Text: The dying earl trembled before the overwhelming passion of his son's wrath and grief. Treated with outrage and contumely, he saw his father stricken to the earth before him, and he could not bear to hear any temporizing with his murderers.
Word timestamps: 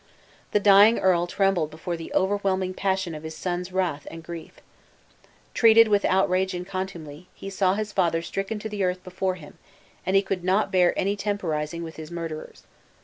The 0.49 0.59
dying 0.59 0.97
earl 0.97 1.27
trembled 1.27 1.69
before 1.69 1.95
the 1.95 2.11
overwhelming 2.15 2.73
passion 2.73 3.13
of 3.13 3.21
his 3.21 3.35
son's 3.37 3.71
wrath 3.71 4.07
and 4.09 4.23
grief. 4.23 4.53
Treated 5.53 5.89
with 5.89 6.05
outrage 6.05 6.55
and 6.55 6.65
contumely, 6.65 7.27
he 7.35 7.51
saw 7.51 7.75
his 7.75 7.91
father 7.93 8.23
stricken 8.23 8.57
to 8.57 8.67
the 8.67 8.83
earth 8.83 9.03
before 9.03 9.35
him, 9.35 9.59
and 10.03 10.15
he 10.15 10.23
could 10.23 10.43
not 10.43 10.71
bear 10.71 10.91
to 10.91 10.95
hear 10.95 11.03
any 11.03 11.15
temporizing 11.15 11.83
with 11.83 11.97
his 11.97 12.09
murderers. 12.09 12.63